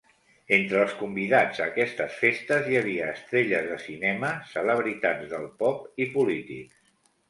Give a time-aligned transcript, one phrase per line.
[0.55, 6.13] Entre els convidats a aquestes festes hi havia estrelles de cinema, celebritats del pop i
[6.21, 6.95] polítics.